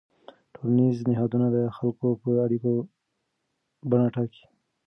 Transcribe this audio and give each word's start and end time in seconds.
ټولنیز 0.53 0.97
نهادونه 1.09 1.47
د 1.55 1.57
خلکو 1.77 2.07
د 2.23 2.25
اړیکو 2.45 2.73
بڼه 3.89 4.07
ټاکي. 4.15 4.43